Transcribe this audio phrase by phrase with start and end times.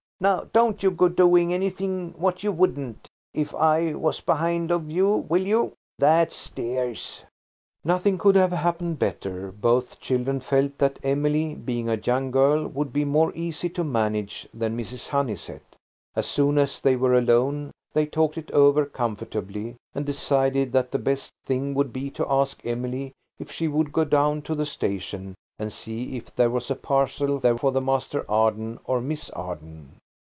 [0.23, 5.25] Now don't you go doing anything what you wouldn't if I was behind of you,
[5.27, 5.73] will you?
[5.97, 7.23] That's dears."
[7.83, 9.51] Nothing could have happened better.
[9.51, 14.47] Both children felt that Emily, being a young girl, would be more easy to manage
[14.53, 15.09] than Mrs.
[15.09, 15.63] Honeysett.
[16.15, 20.99] As soon as they were alone they talked it over comfortably, and decided that the
[20.99, 25.33] best thing would be to ask Emily if she would go down to the station
[25.57, 29.93] and see if there was a parcel there for Master Arden or Miss Arden.